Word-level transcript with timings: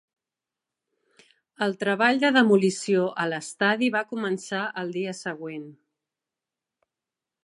El 1.65 1.75
treball 1.83 2.21
de 2.23 2.31
demolició 2.37 3.03
a 3.23 3.27
l'estadi 3.33 3.91
va 3.99 4.03
començar 4.15 4.65
al 4.85 4.95
dia 4.99 5.13
següent. 5.21 5.71